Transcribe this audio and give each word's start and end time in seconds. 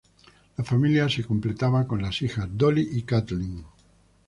La 0.57 0.63
familia 0.63 1.07
se 1.07 1.23
completaba 1.23 1.85
con 1.85 2.01
las 2.01 2.23
hijas: 2.23 2.49
Dolly 2.51 2.89
y 2.93 3.03
Kathleen. 3.03 3.63